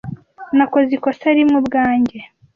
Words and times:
Nakoze 0.57 0.91
ikosa 0.97 1.27
rimwe 1.37 1.55
ubwanjye. 1.61 2.19